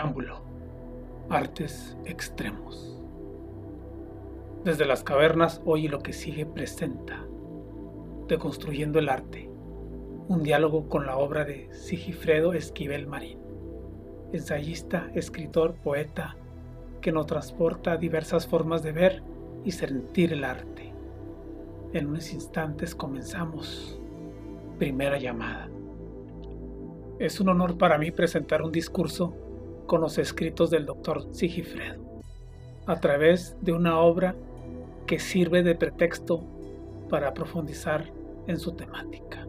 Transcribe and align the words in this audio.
Preámbulo. 0.00 0.40
Artes 1.28 1.94
extremos. 2.06 2.98
Desde 4.64 4.86
las 4.86 5.04
cavernas 5.04 5.60
hoy 5.66 5.88
lo 5.88 5.98
que 5.98 6.14
sigue 6.14 6.46
presenta. 6.46 7.22
Deconstruyendo 8.26 8.98
el 8.98 9.10
arte. 9.10 9.50
Un 10.26 10.42
diálogo 10.42 10.88
con 10.88 11.04
la 11.04 11.18
obra 11.18 11.44
de 11.44 11.68
Sigifredo 11.74 12.54
Esquivel 12.54 13.08
Marín. 13.08 13.40
Ensayista, 14.32 15.10
escritor, 15.14 15.74
poeta, 15.74 16.34
que 17.02 17.12
nos 17.12 17.26
transporta 17.26 17.92
a 17.92 17.96
diversas 17.98 18.46
formas 18.46 18.82
de 18.82 18.92
ver 18.92 19.22
y 19.66 19.72
sentir 19.72 20.32
el 20.32 20.44
arte. 20.44 20.94
En 21.92 22.06
unos 22.06 22.32
instantes 22.32 22.94
comenzamos. 22.94 24.00
Primera 24.78 25.18
llamada. 25.18 25.68
Es 27.18 27.38
un 27.38 27.50
honor 27.50 27.76
para 27.76 27.98
mí 27.98 28.10
presentar 28.10 28.62
un 28.62 28.72
discurso 28.72 29.34
con 29.90 30.02
los 30.02 30.18
escritos 30.18 30.70
del 30.70 30.86
doctor 30.86 31.34
Sigifredo, 31.34 32.00
a 32.86 33.00
través 33.00 33.56
de 33.60 33.72
una 33.72 33.98
obra 33.98 34.36
que 35.04 35.18
sirve 35.18 35.64
de 35.64 35.74
pretexto 35.74 36.44
para 37.08 37.34
profundizar 37.34 38.04
en 38.46 38.60
su 38.60 38.70
temática. 38.70 39.48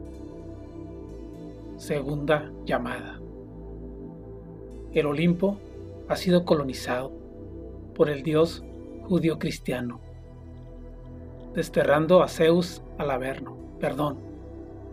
Segunda 1.78 2.52
llamada. 2.66 3.20
El 4.94 5.06
Olimpo 5.06 5.60
ha 6.08 6.16
sido 6.16 6.44
colonizado 6.44 7.12
por 7.94 8.10
el 8.10 8.24
dios 8.24 8.64
judío 9.04 9.38
cristiano, 9.38 10.00
desterrando 11.54 12.24
a 12.24 12.28
Zeus 12.28 12.82
al 12.98 13.12
Averno, 13.12 13.58
perdón, 13.80 14.18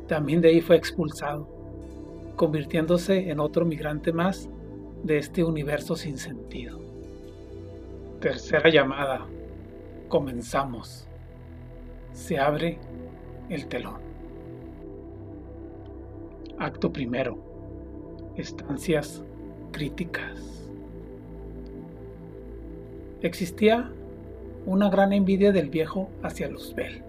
también 0.08 0.42
de 0.42 0.48
ahí 0.50 0.60
fue 0.60 0.76
expulsado 0.76 1.48
convirtiéndose 2.36 3.30
en 3.30 3.40
otro 3.40 3.64
migrante 3.64 4.12
más 4.12 4.50
de 5.02 5.18
este 5.18 5.44
universo 5.44 5.96
sin 5.96 6.18
sentido. 6.18 6.80
Tercera 8.20 8.68
llamada. 8.70 9.26
Comenzamos. 10.08 11.06
Se 12.12 12.38
abre 12.38 12.78
el 13.48 13.66
telón. 13.68 14.00
Acto 16.58 16.92
primero. 16.92 17.38
Estancias 18.36 19.22
críticas. 19.72 20.58
Existía 23.22 23.92
una 24.64 24.90
gran 24.90 25.12
envidia 25.12 25.50
del 25.50 25.70
viejo 25.70 26.10
hacia 26.22 26.48
Luzbel, 26.48 27.02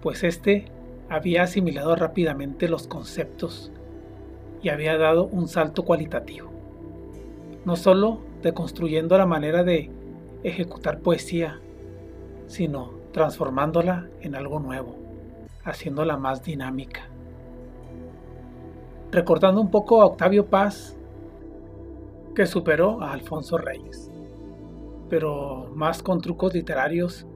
pues 0.00 0.22
éste 0.22 0.66
había 1.08 1.42
asimilado 1.42 1.96
rápidamente 1.96 2.68
los 2.68 2.86
conceptos 2.86 3.72
y 4.62 4.68
había 4.68 4.96
dado 4.98 5.26
un 5.26 5.48
salto 5.48 5.84
cualitativo. 5.84 6.50
No 7.64 7.76
solo 7.76 8.20
deconstruyendo 8.42 9.16
la 9.18 9.26
manera 9.26 9.62
de 9.64 9.90
ejecutar 10.42 11.00
poesía, 11.00 11.60
sino 12.46 12.92
transformándola 13.12 14.08
en 14.20 14.34
algo 14.34 14.60
nuevo, 14.60 14.96
haciéndola 15.64 16.16
más 16.16 16.42
dinámica. 16.42 17.02
Recordando 19.10 19.60
un 19.60 19.70
poco 19.70 20.02
a 20.02 20.06
Octavio 20.06 20.46
Paz, 20.46 20.96
que 22.34 22.46
superó 22.46 23.02
a 23.02 23.12
Alfonso 23.12 23.58
Reyes, 23.58 24.10
pero 25.08 25.70
más 25.74 26.02
con 26.02 26.20
trucos 26.20 26.54
literarios 26.54 27.26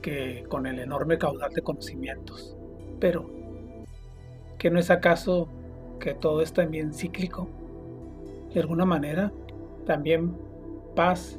que 0.00 0.44
con 0.48 0.66
el 0.66 0.78
enorme 0.78 1.18
caudal 1.18 1.52
de 1.52 1.62
conocimientos. 1.62 2.56
Pero, 3.00 3.28
¿qué 4.56 4.70
no 4.70 4.78
es 4.78 4.90
acaso 4.90 5.48
que 5.98 6.14
todo 6.14 6.42
es 6.42 6.52
también 6.52 6.92
cíclico. 6.92 7.48
De 8.52 8.60
alguna 8.60 8.84
manera, 8.84 9.32
también 9.86 10.36
Paz 10.94 11.38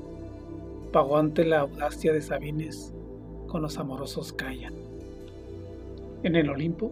pagó 0.91 1.17
ante 1.17 1.45
la 1.45 1.61
audacia 1.61 2.13
de 2.13 2.21
Sabines 2.21 2.93
con 3.47 3.61
los 3.61 3.77
amorosos 3.77 4.33
callan. 4.33 4.73
En 6.23 6.35
el 6.35 6.49
Olimpo 6.49 6.91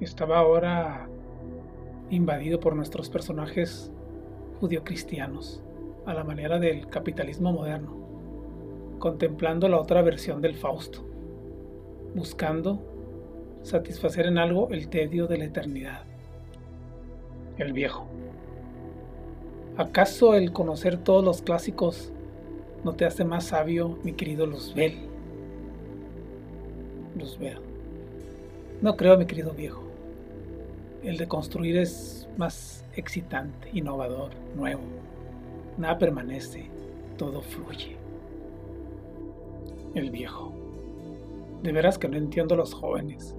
estaba 0.00 0.38
ahora 0.38 1.08
invadido 2.10 2.60
por 2.60 2.76
nuestros 2.76 3.08
personajes 3.08 3.90
judio-cristianos, 4.60 5.62
a 6.06 6.14
la 6.14 6.24
manera 6.24 6.58
del 6.58 6.88
capitalismo 6.88 7.52
moderno, 7.52 7.96
contemplando 8.98 9.68
la 9.68 9.80
otra 9.80 10.02
versión 10.02 10.40
del 10.40 10.54
Fausto, 10.54 11.04
buscando 12.14 12.93
satisfacer 13.64 14.26
en 14.26 14.38
algo 14.38 14.68
el 14.70 14.88
tedio 14.88 15.26
de 15.26 15.38
la 15.38 15.44
eternidad. 15.46 16.02
El 17.58 17.72
viejo. 17.72 18.06
¿Acaso 19.76 20.34
el 20.34 20.52
conocer 20.52 20.98
todos 20.98 21.24
los 21.24 21.42
clásicos 21.42 22.12
no 22.84 22.92
te 22.92 23.06
hace 23.06 23.24
más 23.24 23.46
sabio, 23.46 23.98
mi 24.04 24.12
querido 24.12 24.46
Luzbel? 24.46 25.08
Luzbel. 27.18 27.58
No 28.82 28.96
creo, 28.96 29.16
mi 29.16 29.24
querido 29.24 29.52
viejo. 29.52 29.82
El 31.02 31.16
de 31.16 31.26
construir 31.26 31.78
es 31.78 32.28
más 32.36 32.84
excitante, 32.94 33.70
innovador, 33.72 34.32
nuevo. 34.54 34.82
Nada 35.78 35.98
permanece, 35.98 36.68
todo 37.16 37.40
fluye. 37.40 37.96
El 39.94 40.10
viejo. 40.10 40.52
De 41.62 41.72
veras 41.72 41.98
que 41.98 42.08
no 42.08 42.16
entiendo 42.16 42.54
a 42.54 42.58
los 42.58 42.74
jóvenes. 42.74 43.34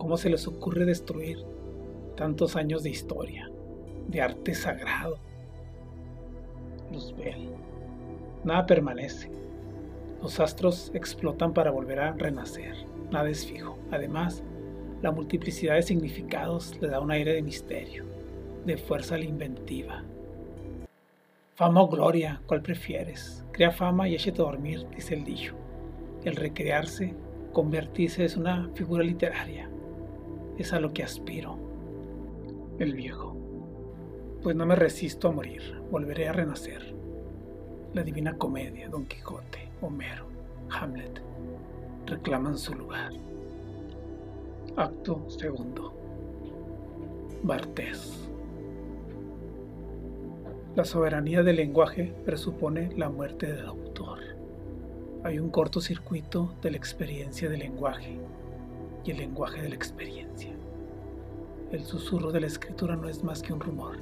¿Cómo 0.00 0.16
se 0.16 0.30
les 0.30 0.48
ocurre 0.48 0.86
destruir 0.86 1.44
tantos 2.16 2.56
años 2.56 2.82
de 2.82 2.88
historia, 2.88 3.50
de 4.08 4.22
arte 4.22 4.54
sagrado? 4.54 5.18
Luzbel. 6.90 7.50
Nada 8.42 8.64
permanece. 8.64 9.30
Los 10.22 10.40
astros 10.40 10.90
explotan 10.94 11.52
para 11.52 11.70
volver 11.70 12.00
a 12.00 12.12
renacer. 12.12 12.76
Nada 13.10 13.28
es 13.28 13.44
fijo. 13.44 13.78
Además, 13.90 14.42
la 15.02 15.12
multiplicidad 15.12 15.74
de 15.74 15.82
significados 15.82 16.80
le 16.80 16.88
da 16.88 16.98
un 16.98 17.10
aire 17.10 17.34
de 17.34 17.42
misterio, 17.42 18.06
de 18.64 18.78
fuerza 18.78 19.16
a 19.16 19.18
la 19.18 19.26
inventiva. 19.26 20.02
Fama 21.56 21.82
o 21.82 21.88
gloria, 21.88 22.40
¿cuál 22.46 22.62
prefieres? 22.62 23.44
Crea 23.52 23.70
fama 23.70 24.08
y 24.08 24.14
échate 24.14 24.40
a 24.40 24.46
dormir, 24.46 24.86
dice 24.96 25.12
el 25.12 25.24
dicho. 25.24 25.54
El 26.24 26.36
recrearse, 26.36 27.14
convertirse 27.52 28.24
es 28.24 28.38
una 28.38 28.70
figura 28.72 29.04
literaria 29.04 29.68
es 30.62 30.72
a 30.72 30.80
lo 30.80 30.92
que 30.92 31.02
aspiro. 31.02 31.56
El 32.78 32.94
viejo. 32.94 33.36
Pues 34.42 34.56
no 34.56 34.66
me 34.66 34.76
resisto 34.76 35.28
a 35.28 35.32
morir, 35.32 35.80
volveré 35.90 36.28
a 36.28 36.32
renacer. 36.32 36.94
La 37.94 38.02
divina 38.02 38.36
comedia, 38.36 38.88
Don 38.88 39.06
Quijote, 39.06 39.68
Homero, 39.80 40.26
Hamlet, 40.70 41.20
reclaman 42.06 42.56
su 42.56 42.74
lugar. 42.74 43.12
Acto 44.76 45.28
segundo. 45.28 45.92
Bartés. 47.42 48.28
La 50.76 50.84
soberanía 50.84 51.42
del 51.42 51.56
lenguaje 51.56 52.14
presupone 52.24 52.94
la 52.96 53.08
muerte 53.08 53.52
del 53.52 53.66
autor. 53.66 54.18
Hay 55.24 55.38
un 55.38 55.50
cortocircuito 55.50 56.54
de 56.62 56.70
la 56.70 56.76
experiencia 56.76 57.48
del 57.50 57.60
lenguaje 57.60 58.18
y 59.04 59.10
el 59.10 59.18
lenguaje 59.18 59.60
de 59.62 59.70
la 59.70 59.74
experiencia. 59.74 60.29
El 61.72 61.84
susurro 61.84 62.32
de 62.32 62.40
la 62.40 62.48
escritura 62.48 62.96
no 62.96 63.08
es 63.08 63.22
más 63.22 63.42
que 63.42 63.52
un 63.52 63.60
rumor, 63.60 63.96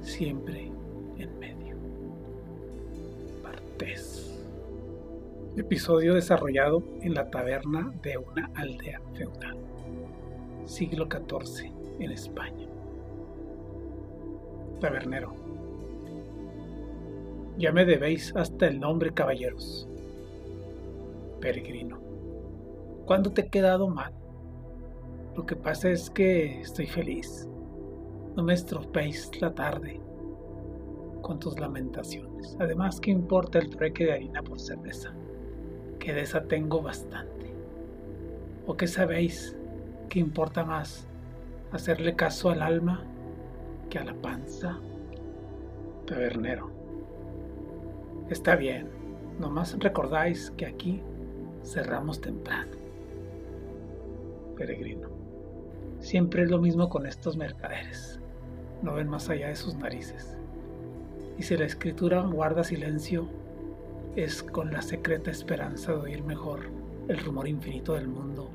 siempre 0.00 0.72
en 1.18 1.38
medio. 1.38 1.76
Partés. 3.42 4.40
Episodio 5.58 6.14
desarrollado 6.14 6.82
en 7.02 7.12
la 7.12 7.30
taberna 7.30 7.92
de 8.02 8.16
una 8.16 8.50
aldea 8.54 8.98
feudal. 9.12 9.58
Siglo 10.64 11.06
XIV 11.06 11.70
en 11.98 12.12
España. 12.12 12.66
Tabernero. 14.80 15.34
Ya 17.58 17.72
me 17.72 17.84
debéis 17.84 18.34
hasta 18.34 18.68
el 18.68 18.80
nombre, 18.80 19.12
caballeros. 19.12 19.86
Peregrino. 21.42 22.00
¿Cuándo 23.04 23.30
te 23.32 23.42
he 23.42 23.48
quedado 23.48 23.86
mal? 23.86 24.14
Lo 25.40 25.46
que 25.46 25.56
pasa 25.56 25.88
es 25.88 26.10
que 26.10 26.60
estoy 26.60 26.86
feliz. 26.86 27.48
No 28.36 28.42
me 28.42 28.52
estropeéis 28.52 29.40
la 29.40 29.54
tarde 29.54 29.98
con 31.22 31.38
tus 31.40 31.58
lamentaciones. 31.58 32.58
Además, 32.60 33.00
¿qué 33.00 33.10
importa 33.10 33.58
el 33.58 33.70
trueque 33.70 34.04
de 34.04 34.12
harina 34.12 34.42
por 34.42 34.60
cerveza? 34.60 35.14
Que 35.98 36.12
de 36.12 36.20
esa 36.20 36.42
tengo 36.42 36.82
bastante. 36.82 37.54
¿O 38.66 38.76
qué 38.76 38.86
sabéis? 38.86 39.56
¿Qué 40.10 40.18
importa 40.18 40.62
más? 40.62 41.08
¿Hacerle 41.72 42.14
caso 42.14 42.50
al 42.50 42.60
alma 42.60 43.02
que 43.88 43.98
a 43.98 44.04
la 44.04 44.14
panza? 44.14 44.78
Tabernero. 46.06 46.70
Está 48.28 48.56
bien. 48.56 48.90
Nomás 49.38 49.74
recordáis 49.78 50.50
que 50.50 50.66
aquí 50.66 51.02
cerramos 51.64 52.20
temprano 52.20 52.79
peregrino. 54.60 55.08
Siempre 56.00 56.42
es 56.42 56.50
lo 56.50 56.58
mismo 56.58 56.90
con 56.90 57.06
estos 57.06 57.34
mercaderes. 57.34 58.20
no 58.82 58.94
ven 58.94 59.08
más 59.08 59.28
allá 59.30 59.48
de 59.48 59.56
sus 59.56 59.74
narices. 59.74 60.36
Y 61.38 61.42
si 61.42 61.56
la 61.56 61.64
escritura 61.64 62.20
guarda 62.20 62.62
silencio, 62.62 63.26
es 64.16 64.42
con 64.42 64.70
la 64.70 64.82
secreta 64.82 65.30
esperanza 65.30 65.92
de 65.92 65.98
oír 65.98 66.22
mejor 66.22 66.60
el 67.08 67.18
rumor 67.20 67.48
infinito 67.48 67.94
del 67.94 68.08
mundo 68.08 68.50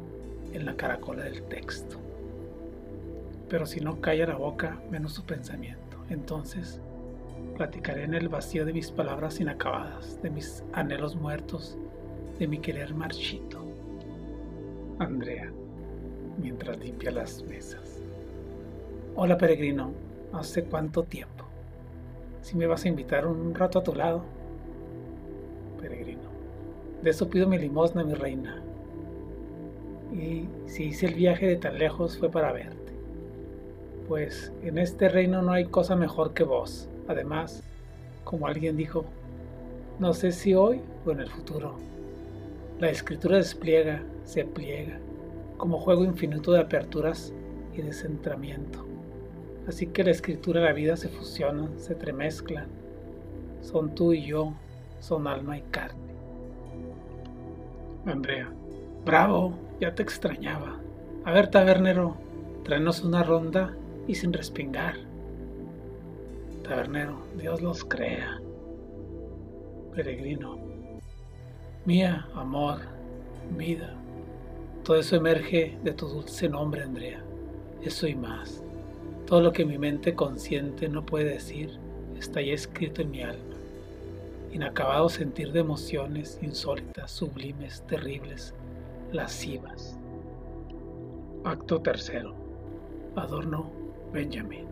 en 0.53 0.65
la 0.65 0.75
caracola 0.75 1.23
del 1.23 1.41
texto. 1.43 1.97
Pero 3.49 3.65
si 3.65 3.79
no 3.79 3.99
calla 3.99 4.27
la 4.27 4.35
boca, 4.35 4.79
menos 4.91 5.13
su 5.13 5.23
pensamiento. 5.23 5.97
Entonces, 6.09 6.79
platicaré 7.57 8.03
en 8.03 8.13
el 8.13 8.29
vacío 8.29 8.63
de 8.65 8.73
mis 8.73 8.91
palabras 8.91 9.39
inacabadas, 9.39 10.21
de 10.21 10.29
mis 10.29 10.63
anhelos 10.73 11.15
muertos, 11.15 11.77
de 12.37 12.47
mi 12.47 12.59
querer 12.59 12.93
marchito. 12.93 13.65
Andrea, 14.99 15.51
mientras 16.37 16.77
limpia 16.79 17.11
las 17.11 17.43
mesas. 17.43 18.01
Hola 19.15 19.37
peregrino, 19.37 19.91
¿hace 20.33 20.63
cuánto 20.63 21.03
tiempo? 21.03 21.45
Si 22.41 22.55
me 22.55 22.67
vas 22.67 22.85
a 22.85 22.89
invitar 22.89 23.25
un 23.25 23.53
rato 23.55 23.79
a 23.79 23.83
tu 23.83 23.93
lado. 23.93 24.23
Peregrino, 25.81 26.29
de 27.01 27.09
eso 27.09 27.29
pido 27.29 27.47
mi 27.47 27.57
limosna, 27.57 28.03
mi 28.03 28.13
reina. 28.13 28.61
Y 30.13 30.47
si 30.67 30.85
hice 30.85 31.07
el 31.07 31.15
viaje 31.15 31.47
de 31.47 31.55
tan 31.57 31.77
lejos 31.77 32.17
fue 32.17 32.29
para 32.29 32.51
verte. 32.51 32.93
Pues 34.07 34.51
en 34.61 34.77
este 34.77 35.09
reino 35.09 35.41
no 35.41 35.51
hay 35.51 35.65
cosa 35.65 35.95
mejor 35.95 36.33
que 36.33 36.43
vos 36.43 36.89
Además, 37.07 37.63
como 38.23 38.47
alguien 38.47 38.77
dijo, 38.77 39.05
no 39.99 40.13
sé 40.13 40.31
si 40.31 40.55
hoy 40.55 40.81
o 41.05 41.11
en 41.11 41.19
el 41.19 41.29
futuro, 41.29 41.75
la 42.79 42.89
escritura 42.89 43.37
despliega, 43.37 44.01
se 44.23 44.43
pliega, 44.43 44.97
como 45.65 45.79
juego 45.79 46.03
infinito 46.03 46.51
de 46.51 46.59
aperturas 46.59 47.33
y 47.73 47.81
descentramiento. 47.81 48.85
Así 49.67 49.87
que 49.87 50.03
la 50.03 50.11
escritura 50.11 50.61
y 50.61 50.63
la 50.63 50.73
vida 50.73 50.95
se 50.95 51.09
fusionan, 51.09 51.79
se 51.79 51.95
tremezclan. 51.95 52.67
Son 53.61 53.95
tú 53.95 54.13
y 54.13 54.27
yo, 54.27 54.53
son 54.99 55.25
alma 55.25 55.57
y 55.57 55.63
carne. 55.63 56.13
Andrea, 58.05 58.53
bravo, 59.05 59.57
ya 59.81 59.95
te 59.95 60.03
extrañaba. 60.03 60.79
A 61.23 61.31
ver, 61.31 61.47
tabernero, 61.47 62.15
tráenos 62.63 63.03
una 63.03 63.23
ronda 63.23 63.75
y 64.05 64.13
sin 64.13 64.33
respingar. 64.33 64.97
Tabernero, 66.61 67.17
Dios 67.39 67.63
los 67.63 67.83
crea. 67.83 68.39
Peregrino, 69.95 70.59
mía, 71.85 72.27
amor, 72.35 72.81
vida, 73.57 73.95
todo 74.85 74.97
eso 74.97 75.15
emerge 75.15 75.79
de 75.83 75.93
tu 75.93 76.07
dulce 76.07 76.47
nombre, 76.47 76.83
Andrea. 76.83 77.19
Eso 77.81 78.05
y 78.05 78.13
más. 78.13 78.61
Todo 79.25 79.41
lo 79.41 79.51
que 79.51 79.65
mi 79.65 79.79
mente 79.79 80.13
consciente 80.13 80.87
no 80.87 81.03
puede 81.03 81.31
decir 81.31 81.79
está 82.19 82.39
ya 82.39 82.53
escrito 82.53 83.01
en 83.01 83.09
mi 83.09 83.23
alma. 83.23 83.55
Inacabado 84.53 85.09
sentir 85.09 85.51
de 85.51 85.61
emociones 85.61 86.37
insólitas, 86.43 87.09
sublimes, 87.09 87.81
terribles, 87.87 88.53
lascivas. 89.11 89.97
Acto 91.43 91.81
tercero. 91.81 92.35
Adorno 93.15 93.71
Benjamin. 94.13 94.67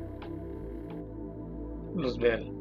Luzbel. 1.96 2.52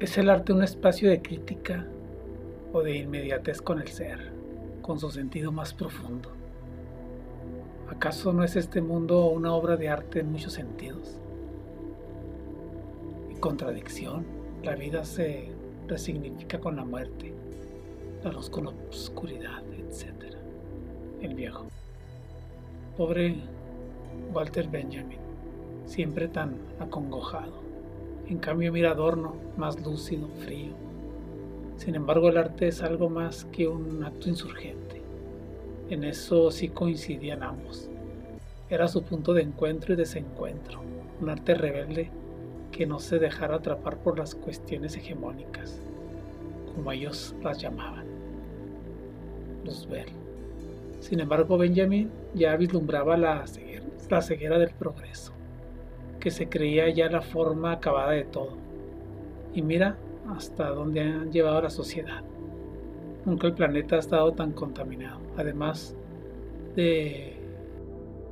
¿Es 0.00 0.18
el 0.18 0.30
arte 0.30 0.52
un 0.52 0.64
espacio 0.64 1.10
de 1.10 1.22
crítica 1.22 1.86
o 2.72 2.82
de 2.82 2.96
inmediatez 2.96 3.62
con 3.62 3.80
el 3.80 3.86
ser, 3.86 4.37
con 4.88 4.98
su 4.98 5.10
sentido 5.10 5.52
más 5.52 5.74
profundo? 5.74 6.30
¿Acaso 7.90 8.32
no 8.32 8.42
es 8.42 8.56
este 8.56 8.80
mundo 8.80 9.26
una 9.26 9.52
obra 9.52 9.76
de 9.76 9.90
arte 9.90 10.20
en 10.20 10.32
muchos 10.32 10.54
sentidos? 10.54 11.18
Y 13.30 13.38
contradicción, 13.38 14.24
la 14.62 14.74
vida 14.76 15.04
se 15.04 15.50
resignifica 15.88 16.58
con 16.58 16.76
la 16.76 16.86
muerte, 16.86 17.34
la 18.24 18.32
luz 18.32 18.48
con 18.48 18.64
la 18.64 18.70
oscuridad, 18.88 19.62
etc. 19.74 20.34
El 21.20 21.34
viejo. 21.34 21.66
Pobre 22.96 23.42
Walter 24.32 24.68
Benjamin, 24.68 25.20
siempre 25.84 26.28
tan 26.28 26.56
acongojado. 26.80 27.60
En 28.26 28.38
cambio 28.38 28.72
mira 28.72 28.92
Adorno, 28.92 29.34
más 29.58 29.78
lúcido, 29.84 30.28
frío. 30.38 30.87
Sin 31.78 31.94
embargo, 31.94 32.28
el 32.28 32.36
arte 32.36 32.68
es 32.68 32.82
algo 32.82 33.08
más 33.08 33.46
que 33.46 33.66
un 33.66 34.04
acto 34.04 34.28
insurgente. 34.28 35.00
En 35.88 36.04
eso 36.04 36.50
sí 36.50 36.68
coincidían 36.68 37.42
ambos. 37.42 37.88
Era 38.68 38.86
su 38.88 39.02
punto 39.02 39.32
de 39.32 39.42
encuentro 39.42 39.94
y 39.94 39.96
desencuentro, 39.96 40.82
un 41.22 41.30
arte 41.30 41.54
rebelde 41.54 42.10
que 42.70 42.84
no 42.84 42.98
se 42.98 43.18
dejara 43.18 43.56
atrapar 43.56 43.96
por 43.96 44.18
las 44.18 44.34
cuestiones 44.34 44.94
hegemónicas, 44.96 45.80
como 46.74 46.92
ellos 46.92 47.34
las 47.42 47.58
llamaban. 47.58 48.04
Luzbel. 49.64 50.08
Sin 51.00 51.20
embargo, 51.20 51.56
Benjamin 51.56 52.10
ya 52.34 52.54
vislumbraba 52.56 53.16
la 53.16 53.46
la 54.10 54.22
ceguera 54.22 54.58
del 54.58 54.70
progreso 54.70 55.32
que 56.18 56.30
se 56.30 56.48
creía 56.48 56.88
ya 56.90 57.08
la 57.08 57.20
forma 57.20 57.72
acabada 57.72 58.12
de 58.12 58.24
todo. 58.24 58.56
Y 59.54 59.62
mira 59.62 59.96
hasta 60.28 60.68
dónde 60.70 61.00
han 61.00 61.32
llevado 61.32 61.62
la 61.62 61.70
sociedad. 61.70 62.22
Nunca 63.24 63.46
el 63.46 63.54
planeta 63.54 63.96
ha 63.96 63.98
estado 63.98 64.32
tan 64.32 64.52
contaminado. 64.52 65.20
Además 65.36 65.96
de 66.76 67.36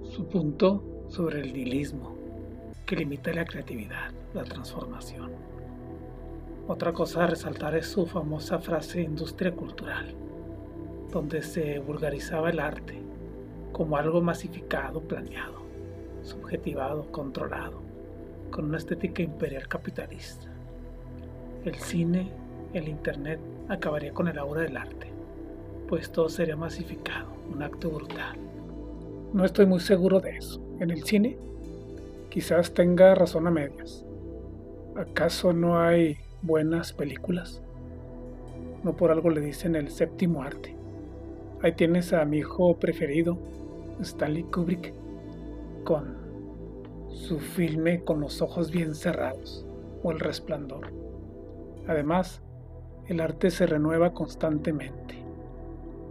su 0.04 0.26
punto 0.26 0.82
sobre 1.08 1.40
el 1.40 1.52
nihilismo, 1.52 2.16
que 2.84 2.96
limita 2.96 3.32
la 3.32 3.44
creatividad, 3.44 4.12
la 4.34 4.44
transformación. 4.44 5.32
Otra 6.68 6.92
cosa 6.92 7.24
a 7.24 7.26
resaltar 7.28 7.76
es 7.76 7.86
su 7.86 8.06
famosa 8.06 8.58
frase 8.58 9.02
industria 9.02 9.52
cultural, 9.52 10.14
donde 11.12 11.42
se 11.42 11.78
vulgarizaba 11.78 12.50
el 12.50 12.60
arte 12.60 13.00
como 13.72 13.96
algo 13.96 14.20
masificado, 14.20 15.00
planeado 15.00 15.66
subjetivado, 16.26 17.10
controlado, 17.10 17.80
con 18.50 18.66
una 18.66 18.78
estética 18.78 19.22
imperial 19.22 19.68
capitalista. 19.68 20.50
El 21.66 21.74
cine, 21.74 22.30
el 22.74 22.86
Internet 22.86 23.40
acabaría 23.68 24.14
con 24.14 24.28
el 24.28 24.38
aura 24.38 24.62
del 24.62 24.76
arte, 24.76 25.08
pues 25.88 26.12
todo 26.12 26.28
sería 26.28 26.54
masificado, 26.54 27.26
un 27.52 27.60
acto 27.60 27.90
brutal. 27.90 28.38
No 29.32 29.44
estoy 29.44 29.66
muy 29.66 29.80
seguro 29.80 30.20
de 30.20 30.36
eso. 30.36 30.60
En 30.78 30.92
el 30.92 31.02
cine, 31.02 31.36
quizás 32.28 32.72
tenga 32.72 33.16
razón 33.16 33.48
a 33.48 33.50
medias. 33.50 34.06
¿Acaso 34.94 35.52
no 35.52 35.80
hay 35.80 36.18
buenas 36.40 36.92
películas? 36.92 37.60
No 38.84 38.94
por 38.94 39.10
algo 39.10 39.28
le 39.30 39.40
dicen 39.40 39.74
el 39.74 39.90
séptimo 39.90 40.44
arte. 40.44 40.76
Ahí 41.64 41.72
tienes 41.72 42.12
a 42.12 42.24
mi 42.26 42.38
hijo 42.38 42.76
preferido, 42.76 43.38
Stanley 44.00 44.44
Kubrick, 44.44 44.94
con 45.82 46.14
su 47.08 47.40
filme 47.40 48.04
con 48.04 48.20
los 48.20 48.40
ojos 48.40 48.70
bien 48.70 48.94
cerrados 48.94 49.66
o 50.04 50.12
el 50.12 50.20
resplandor. 50.20 51.05
Además, 51.86 52.42
el 53.06 53.20
arte 53.20 53.50
se 53.50 53.66
renueva 53.66 54.12
constantemente. 54.12 55.14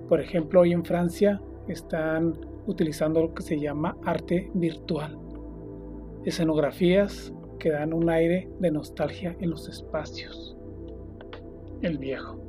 Por 0.08 0.22
ejemplo, 0.22 0.62
hoy 0.62 0.72
en 0.72 0.86
Francia 0.86 1.42
están 1.68 2.38
utilizando 2.68 3.22
lo 3.22 3.34
que 3.34 3.44
se 3.44 3.60
llama 3.60 3.98
arte 4.06 4.50
virtual. 4.54 5.18
Escenografías 6.24 7.34
que 7.60 7.72
dan 7.72 7.94
un 7.94 8.10
aire 8.10 8.50
de 8.60 8.72
nostalgia 8.72 9.36
en 9.40 9.50
los 9.50 9.68
espacios. 9.68 10.56
El 11.82 11.98
viejo. 11.98 12.40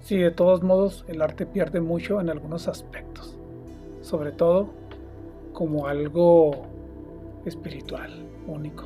Sí, 0.00 0.16
de 0.16 0.30
todos 0.30 0.62
modos, 0.62 1.04
el 1.08 1.20
arte 1.20 1.46
pierde 1.46 1.80
mucho 1.80 2.20
en 2.20 2.30
algunos 2.30 2.68
aspectos. 2.68 3.38
Sobre 4.02 4.32
todo 4.32 4.70
como 5.52 5.86
algo 5.86 6.66
espiritual, 7.44 8.26
único. 8.46 8.84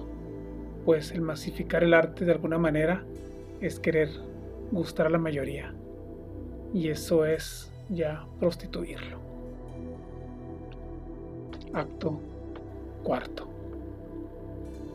Pues 0.85 1.13
el 1.13 1.21
masificar 1.21 1.85
el 1.85 1.95
arte 1.95 2.25
de 2.25 2.33
alguna 2.33 2.59
manera 2.59 3.05
es 3.61 3.79
querer 3.79 4.09
gustar 4.73 5.07
a 5.07 5.11
la 5.11 5.19
mayoría. 5.19 5.73
Y 6.73 6.89
eso 6.89 7.25
es 7.25 7.71
ya 7.89 8.25
prostituirlo. 8.39 9.19
Acto 11.73 12.21
cuarto. 13.03 13.49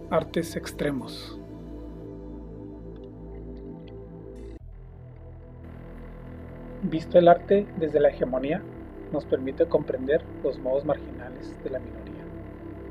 Artes 0.10 0.56
extremos. 0.56 1.40
Visto 6.84 7.18
el 7.18 7.28
arte 7.28 7.66
desde 7.78 8.00
la 8.00 8.10
hegemonía, 8.10 8.62
nos 9.12 9.26
permite 9.26 9.66
comprender 9.66 10.22
los 10.44 10.60
modos 10.60 10.86
marginales 10.86 11.56
de 11.64 11.70
la 11.72 11.80
minoría, 11.80 12.24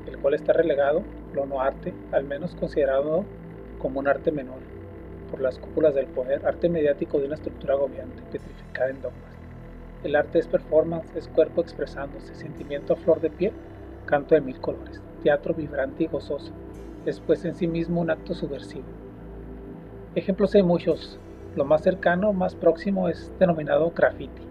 el 0.06 0.18
cual 0.18 0.34
está 0.34 0.52
relegado, 0.52 1.02
lo 1.32 1.46
no 1.46 1.60
arte, 1.60 1.94
al 2.10 2.24
menos 2.24 2.56
considerado 2.56 3.24
como 3.78 4.00
un 4.00 4.08
arte 4.08 4.32
menor, 4.32 4.58
por 5.34 5.42
las 5.42 5.58
cúpulas 5.58 5.96
del 5.96 6.06
poder, 6.06 6.46
arte 6.46 6.68
mediático 6.68 7.18
de 7.18 7.26
una 7.26 7.34
estructura 7.34 7.74
agobiante, 7.74 8.22
petrificada 8.30 8.90
en 8.90 9.02
dogmas. 9.02 9.34
El 10.04 10.14
arte 10.14 10.38
es 10.38 10.46
performance, 10.46 11.12
es 11.16 11.26
cuerpo 11.26 11.60
expresándose, 11.60 12.36
sentimiento 12.36 12.92
a 12.92 12.96
flor 12.96 13.20
de 13.20 13.30
piel, 13.30 13.52
canto 14.06 14.36
de 14.36 14.40
mil 14.40 14.60
colores, 14.60 15.02
teatro 15.24 15.52
vibrante 15.52 16.04
y 16.04 16.06
gozoso, 16.06 16.52
es 17.04 17.18
pues 17.18 17.44
en 17.44 17.56
sí 17.56 17.66
mismo 17.66 18.00
un 18.00 18.10
acto 18.10 18.32
subversivo. 18.32 18.84
Ejemplos 20.14 20.54
hay 20.54 20.62
muchos. 20.62 21.18
Lo 21.56 21.64
más 21.64 21.82
cercano, 21.82 22.32
más 22.32 22.54
próximo 22.54 23.08
es 23.08 23.32
denominado 23.40 23.90
graffiti, 23.90 24.42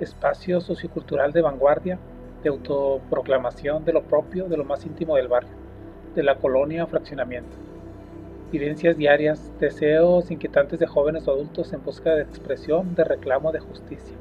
espacio 0.00 0.60
sociocultural 0.60 1.32
de 1.32 1.40
vanguardia, 1.40 1.98
de 2.42 2.50
autoproclamación 2.50 3.86
de 3.86 3.94
lo 3.94 4.02
propio, 4.02 4.48
de 4.50 4.58
lo 4.58 4.66
más 4.66 4.84
íntimo 4.84 5.16
del 5.16 5.28
barrio, 5.28 5.56
de 6.14 6.22
la 6.22 6.36
colonia 6.36 6.84
o 6.84 6.88
fraccionamiento. 6.88 7.65
Vivencias 8.52 8.96
diarias, 8.96 9.50
deseos 9.58 10.30
inquietantes 10.30 10.78
de 10.78 10.86
jóvenes 10.86 11.26
o 11.26 11.32
adultos 11.32 11.72
en 11.72 11.82
busca 11.82 12.14
de 12.14 12.22
expresión, 12.22 12.94
de 12.94 13.02
reclamo 13.02 13.50
de 13.50 13.58
justicia. 13.58 14.16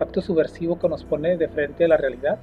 Acto 0.00 0.20
subversivo 0.20 0.76
que 0.76 0.88
nos 0.88 1.04
pone 1.04 1.36
de 1.36 1.46
frente 1.46 1.84
a 1.84 1.88
la 1.88 1.96
realidad, 1.96 2.38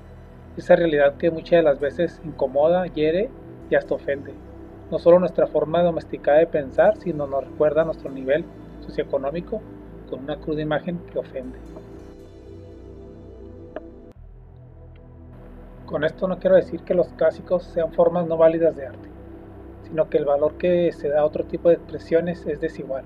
esa 0.55 0.77
realidad 0.77 1.17
que 1.17 1.29
muchas 1.29 1.59
de 1.59 1.63
las 1.63 1.81
veces 1.81 2.21
incomoda, 2.23 2.87
hiere 2.87 3.29
y 3.69 3.75
hasta 3.75 3.95
ofende. 3.95 4.33
No 4.89 4.99
solo 4.99 5.19
nuestra 5.19 5.47
forma 5.47 5.83
domesticada 5.83 6.39
de 6.39 6.47
pensar, 6.47 6.95
sino 6.95 7.27
nos 7.27 7.45
recuerda 7.45 7.83
nuestro 7.83 8.09
nivel 8.09 8.45
socioeconómico 8.79 9.61
con 10.09 10.21
una 10.21 10.37
cruda 10.37 10.61
imagen 10.61 10.97
que 11.11 11.19
ofende. 11.19 11.59
Con 15.85 16.05
esto 16.05 16.25
no 16.25 16.39
quiero 16.39 16.55
decir 16.55 16.83
que 16.83 16.93
los 16.93 17.09
clásicos 17.09 17.63
sean 17.63 17.91
formas 17.91 18.25
no 18.25 18.37
válidas 18.37 18.77
de 18.77 18.87
arte, 18.87 19.09
sino 19.91 20.09
que 20.09 20.17
el 20.17 20.25
valor 20.25 20.57
que 20.57 20.93
se 20.93 21.09
da 21.09 21.19
a 21.19 21.25
otro 21.25 21.43
tipo 21.43 21.67
de 21.67 21.75
expresiones 21.75 22.45
es 22.45 22.61
desigual. 22.61 23.03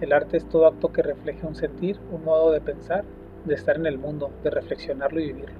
El 0.00 0.12
arte 0.12 0.36
es 0.36 0.48
todo 0.48 0.68
acto 0.68 0.92
que 0.92 1.02
refleje 1.02 1.44
un 1.44 1.56
sentir, 1.56 1.98
un 2.12 2.24
modo 2.24 2.52
de 2.52 2.60
pensar, 2.60 3.04
de 3.44 3.54
estar 3.54 3.74
en 3.76 3.86
el 3.86 3.98
mundo, 3.98 4.30
de 4.44 4.50
reflexionarlo 4.50 5.18
y 5.18 5.32
vivirlo. 5.32 5.58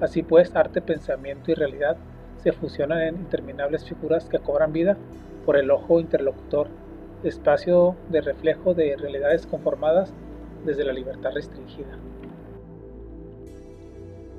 Así 0.00 0.22
pues, 0.22 0.56
arte, 0.56 0.80
pensamiento 0.80 1.50
y 1.50 1.54
realidad 1.54 1.98
se 2.38 2.52
fusionan 2.52 3.02
en 3.02 3.16
interminables 3.16 3.84
figuras 3.84 4.26
que 4.26 4.38
cobran 4.38 4.72
vida 4.72 4.96
por 5.44 5.58
el 5.58 5.70
ojo 5.70 6.00
interlocutor, 6.00 6.68
espacio 7.22 7.94
de 8.08 8.22
reflejo 8.22 8.72
de 8.72 8.96
realidades 8.96 9.46
conformadas 9.46 10.14
desde 10.64 10.84
la 10.84 10.94
libertad 10.94 11.32
restringida. 11.34 11.98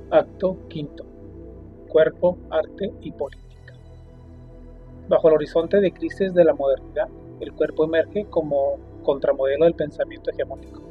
Acto 0.10 0.58
quinto 0.70 1.06
cuerpo, 1.88 2.39
arte 2.50 2.91
y 3.01 3.12
política. 3.12 3.50
Bajo 5.12 5.27
el 5.27 5.34
horizonte 5.34 5.82
de 5.82 5.91
crisis 5.91 6.34
de 6.34 6.46
la 6.46 6.53
modernidad, 6.53 7.10
el 7.41 7.51
cuerpo 7.51 7.84
emerge 7.84 8.24
como 8.30 8.77
contramodelo 9.03 9.65
del 9.65 9.74
pensamiento 9.74 10.32
hegemónico, 10.32 10.82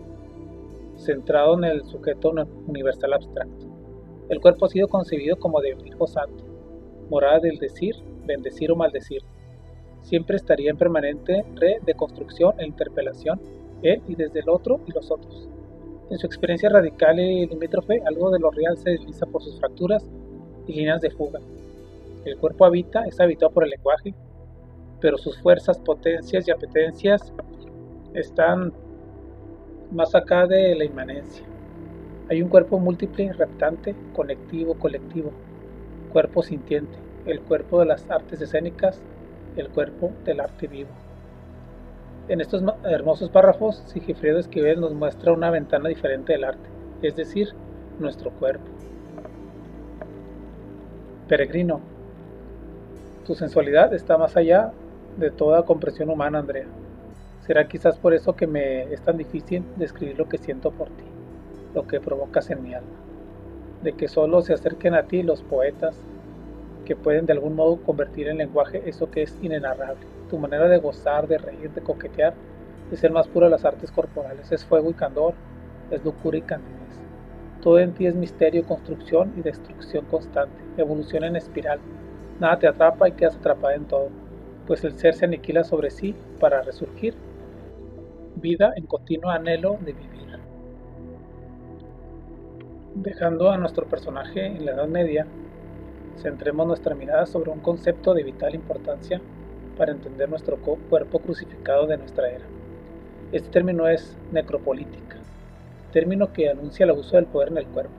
centrado 0.99 1.57
en 1.57 1.65
el 1.65 1.85
sujeto 1.85 2.31
universal 2.67 3.15
abstracto. 3.15 3.65
El 4.29 4.43
cuerpo 4.43 4.67
ha 4.67 4.69
sido 4.69 4.89
concebido 4.89 5.39
como 5.39 5.63
de 5.63 5.75
hijo 5.87 6.07
santo, 6.07 6.45
morada 7.09 7.39
del 7.39 7.59
decir, 7.59 7.95
bendecir 8.27 8.71
o 8.71 8.77
maldecir. 8.77 9.23
Siempre 10.03 10.37
estaría 10.37 10.71
en 10.71 10.77
permanente 10.77 11.43
red 11.55 11.81
de 11.81 11.95
construcción 11.95 12.61
e 12.61 12.67
interpelación, 12.67 13.41
él 13.81 14.03
y 14.07 14.17
desde 14.17 14.41
el 14.41 14.51
otro 14.51 14.81
y 14.87 14.93
los 14.93 15.11
otros. 15.11 15.49
En 16.11 16.19
su 16.19 16.27
experiencia 16.27 16.69
radical 16.69 17.19
y 17.19 17.47
limítrofe, 17.47 18.03
algo 18.05 18.31
de 18.31 18.39
lo 18.39 18.51
real 18.51 18.77
se 18.77 18.91
desliza 18.91 19.25
por 19.25 19.43
sus 19.43 19.59
fracturas 19.59 20.07
y 20.67 20.75
líneas 20.75 21.01
de 21.01 21.11
fuga. 21.11 21.41
El 22.25 22.37
cuerpo 22.37 22.65
habita, 22.67 23.07
es 23.07 23.19
habitado 23.19 23.51
por 23.51 23.65
el 23.65 23.71
lenguaje, 23.71 24.15
pero 25.01 25.17
sus 25.17 25.41
fuerzas, 25.41 25.79
potencias 25.79 26.47
y 26.47 26.51
apetencias 26.51 27.33
están 28.15 28.73
más 29.91 30.15
acá 30.15 30.47
de 30.47 30.75
la 30.75 30.85
inmanencia. 30.85 31.45
Hay 32.29 32.43
un 32.43 32.49
cuerpo 32.49 32.79
múltiple, 32.79 33.33
reptante, 33.33 33.95
conectivo, 34.13 34.75
colectivo, 34.75 35.33
cuerpo 36.13 36.43
sintiente, 36.43 36.99
el 37.27 37.41
cuerpo 37.41 37.81
de 37.81 37.87
las 37.87 38.09
artes 38.11 38.41
escénicas, 38.41 39.03
el 39.57 39.69
cuerpo 39.71 40.13
del 40.25 40.41
arte 40.41 40.67
vivo. 40.69 40.91
En 42.29 42.41
estos 42.41 42.63
hermosos 42.85 43.31
párrafos, 43.31 43.83
Sigifredo 43.87 44.39
Esquivel 44.39 44.81
nos 44.81 44.95
muestra 44.95 45.33
una 45.33 45.51
ventana 45.51 45.89
diferente 45.89 46.35
del 46.35 46.45
arte, 46.45 46.69
es 47.03 47.17
decir, 47.17 47.49
nuestro 47.99 48.31
cuerpo. 48.31 48.67
Peregrino, 51.27 51.81
tu 53.31 53.37
sensualidad 53.37 53.95
está 53.95 54.19
más 54.19 54.37
allá 54.37 54.73
de 55.17 55.31
toda 55.31 55.63
comprensión 55.63 56.11
humana, 56.11 56.41
Andrea. 56.41 56.67
Será 57.47 57.69
quizás 57.69 57.97
por 57.97 58.13
eso 58.13 58.35
que 58.35 58.49
me 58.49 58.93
es 58.93 59.01
tan 59.03 59.17
difícil 59.19 59.63
describir 59.77 60.19
lo 60.19 60.29
que 60.29 60.37
siento 60.37 60.73
por 60.73 60.89
ti, 60.89 61.05
lo 61.73 61.87
que 61.87 62.01
provocas 62.01 62.51
en 62.51 62.61
mi 62.61 62.75
alma. 62.75 62.91
De 63.85 63.93
que 63.93 64.09
solo 64.09 64.43
se 64.43 64.53
acerquen 64.53 64.95
a 64.95 65.05
ti 65.05 65.23
los 65.23 65.43
poetas 65.43 65.97
que 66.85 66.97
pueden 66.97 67.25
de 67.27 67.35
algún 67.35 67.55
modo 67.55 67.77
convertir 67.77 68.27
en 68.27 68.39
lenguaje 68.39 68.83
eso 68.87 69.13
que 69.13 69.23
es 69.23 69.39
inenarrable. 69.41 70.05
Tu 70.29 70.37
manera 70.37 70.67
de 70.67 70.79
gozar, 70.79 71.29
de 71.29 71.39
reír, 71.39 71.71
de 71.71 71.83
coquetear, 71.83 72.35
es 72.91 73.05
el 73.05 73.13
más 73.13 73.29
puro 73.29 73.47
de 73.47 73.53
las 73.53 73.65
artes 73.65 73.93
corporales, 73.93 74.51
es 74.51 74.65
fuego 74.65 74.91
y 74.91 74.95
candor, 74.95 75.35
es 75.93 76.05
locura 76.05 76.37
y 76.37 76.43
candidez. 76.43 76.99
Todo 77.63 77.79
en 77.79 77.93
ti 77.93 78.07
es 78.07 78.17
misterio, 78.17 78.67
construcción 78.67 79.33
y 79.37 79.43
destrucción 79.43 80.05
constante, 80.07 80.61
evolución 80.77 81.23
en 81.23 81.37
espiral. 81.37 81.79
Nada 82.41 82.59
te 82.59 82.67
atrapa 82.67 83.09
y 83.09 83.13
quedas 83.13 83.37
atrapada 83.37 83.75
en 83.75 83.85
todo, 83.85 84.09
pues 84.67 84.83
el 84.85 84.99
ser 84.99 85.15
se 85.15 85.27
aniquila 85.27 85.63
sobre 85.63 85.91
sí 85.91 86.15
para 86.41 86.63
resurgir. 86.63 87.15
Vida 88.37 88.73
en 88.77 88.87
continuo 88.87 89.31
anhelo 89.31 89.79
de 89.81 89.93
vivir. 89.93 90.11
Dejando 92.95 93.51
a 93.51 93.57
nuestro 93.57 93.87
personaje 93.87 94.47
en 94.47 94.67
la 94.67 94.73
Edad 94.73 94.89
Media, 94.89 95.27
centremos 96.17 96.67
nuestra 96.67 96.95
mirada 96.95 97.27
sobre 97.27 97.51
un 97.51 97.61
concepto 97.61 98.15
de 98.15 98.25
vital 98.25 98.55
importancia 98.55 99.21
para 99.77 99.93
entender 99.93 100.29
nuestro 100.29 100.57
cuerpo 100.59 101.21
crucificado 101.21 101.87
de 101.87 101.99
nuestra 101.99 102.31
era. 102.31 102.45
Este 103.33 103.49
término 103.49 103.87
es 103.87 104.17
necropolítica 104.33 105.11
término 105.93 106.33
que 106.33 106.49
anuncia 106.49 106.85
el 106.85 106.91
abuso 106.91 107.17
del 107.17 107.27
poder 107.27 107.49
en 107.49 107.59
el 107.59 107.67
cuerpo, 107.67 107.93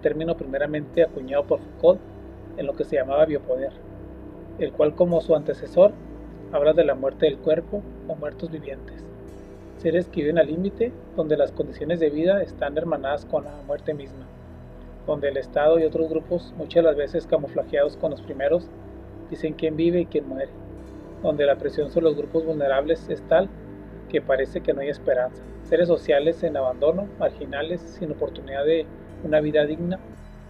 término 0.00 0.36
primeramente 0.36 1.02
acuñado 1.02 1.44
por 1.44 1.60
Foucault 1.60 2.00
en 2.56 2.66
lo 2.66 2.74
que 2.74 2.84
se 2.84 2.96
llamaba 2.96 3.24
biopoder, 3.26 3.72
el 4.58 4.72
cual 4.72 4.94
como 4.94 5.20
su 5.20 5.34
antecesor 5.34 5.92
habla 6.52 6.72
de 6.72 6.84
la 6.84 6.94
muerte 6.94 7.26
del 7.26 7.38
cuerpo 7.38 7.82
o 8.08 8.14
muertos 8.14 8.50
vivientes, 8.50 9.04
seres 9.78 10.08
que 10.08 10.20
viven 10.20 10.38
al 10.38 10.46
límite 10.46 10.92
donde 11.16 11.36
las 11.36 11.52
condiciones 11.52 11.98
de 12.00 12.10
vida 12.10 12.42
están 12.42 12.76
hermanadas 12.76 13.24
con 13.24 13.44
la 13.44 13.56
muerte 13.66 13.94
misma, 13.94 14.26
donde 15.06 15.28
el 15.28 15.36
Estado 15.36 15.78
y 15.78 15.84
otros 15.84 16.08
grupos, 16.08 16.54
muchas 16.56 16.96
veces 16.96 17.26
camuflajeados 17.26 17.96
con 17.96 18.10
los 18.10 18.22
primeros, 18.22 18.68
dicen 19.30 19.54
quién 19.54 19.76
vive 19.76 20.00
y 20.00 20.06
quién 20.06 20.28
muere, 20.28 20.50
donde 21.22 21.46
la 21.46 21.56
presión 21.56 21.90
sobre 21.90 22.04
los 22.04 22.16
grupos 22.16 22.44
vulnerables 22.44 23.08
es 23.08 23.22
tal 23.22 23.48
que 24.08 24.20
parece 24.20 24.60
que 24.60 24.74
no 24.74 24.82
hay 24.82 24.88
esperanza. 24.88 25.42
Seres 25.64 25.88
sociales 25.88 26.42
en 26.42 26.56
abandono, 26.56 27.08
marginales, 27.18 27.80
sin 27.80 28.12
oportunidad 28.12 28.64
de 28.64 28.84
una 29.24 29.40
vida 29.40 29.64
digna, 29.64 29.98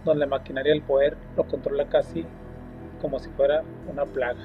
donde 0.05 0.21
la 0.21 0.27
maquinaria 0.27 0.73
del 0.73 0.81
poder 0.81 1.17
lo 1.35 1.45
controla 1.45 1.85
casi 1.85 2.25
como 3.01 3.19
si 3.19 3.29
fuera 3.29 3.63
una 3.91 4.05
plaga. 4.05 4.41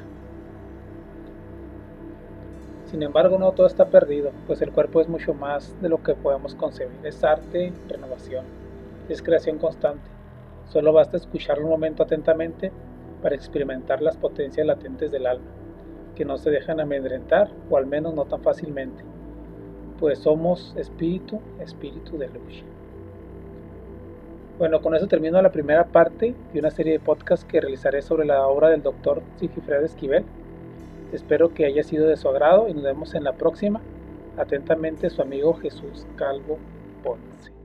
Sin 2.86 3.02
embargo, 3.02 3.38
no 3.38 3.52
todo 3.52 3.66
está 3.66 3.86
perdido, 3.86 4.32
pues 4.46 4.62
el 4.62 4.72
cuerpo 4.72 5.00
es 5.00 5.08
mucho 5.08 5.34
más 5.34 5.76
de 5.82 5.90
lo 5.90 6.02
que 6.02 6.14
podemos 6.14 6.54
concebir. 6.54 6.98
Es 7.02 7.22
arte, 7.22 7.72
renovación, 7.88 8.44
es 9.08 9.22
creación 9.22 9.58
constante. 9.58 10.08
Solo 10.68 10.92
basta 10.92 11.16
escucharlo 11.16 11.64
un 11.64 11.70
momento 11.70 12.02
atentamente 12.02 12.72
para 13.22 13.34
experimentar 13.34 14.00
las 14.00 14.16
potencias 14.16 14.66
latentes 14.66 15.10
del 15.12 15.26
alma 15.26 15.46
que 16.18 16.24
no 16.24 16.36
se 16.36 16.50
dejan 16.50 16.80
amedrentar, 16.80 17.48
o 17.70 17.76
al 17.76 17.86
menos 17.86 18.12
no 18.12 18.24
tan 18.24 18.42
fácilmente, 18.42 19.04
pues 20.00 20.18
somos 20.18 20.74
espíritu, 20.76 21.40
espíritu 21.60 22.18
de 22.18 22.26
luz. 22.26 22.64
Bueno, 24.58 24.82
con 24.82 24.92
eso 24.96 25.06
termino 25.06 25.40
la 25.40 25.52
primera 25.52 25.84
parte 25.86 26.34
de 26.52 26.58
una 26.58 26.72
serie 26.72 26.94
de 26.94 26.98
podcasts 26.98 27.44
que 27.44 27.60
realizaré 27.60 28.02
sobre 28.02 28.26
la 28.26 28.44
obra 28.48 28.70
del 28.70 28.82
doctor 28.82 29.22
Sigifredo 29.36 29.86
Esquivel. 29.86 30.24
Espero 31.12 31.54
que 31.54 31.64
haya 31.64 31.84
sido 31.84 32.08
de 32.08 32.16
su 32.16 32.28
agrado 32.28 32.68
y 32.68 32.74
nos 32.74 32.82
vemos 32.82 33.14
en 33.14 33.22
la 33.22 33.34
próxima. 33.34 33.80
Atentamente 34.36 35.10
su 35.10 35.22
amigo 35.22 35.54
Jesús 35.54 36.06
Calvo 36.16 36.58
Ponce. 37.04 37.57